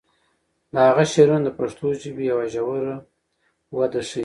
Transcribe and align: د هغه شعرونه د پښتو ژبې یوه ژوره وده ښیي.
د 0.73 0.75
هغه 0.87 1.03
شعرونه 1.13 1.41
د 1.45 1.49
پښتو 1.59 1.85
ژبې 2.01 2.23
یوه 2.31 2.45
ژوره 2.53 2.95
وده 3.77 4.01
ښیي. 4.09 4.19